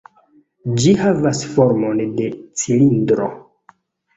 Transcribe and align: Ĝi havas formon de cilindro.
Ĝi 0.83 0.93
havas 1.01 1.41
formon 1.57 2.01
de 2.23 2.31
cilindro. 2.63 3.29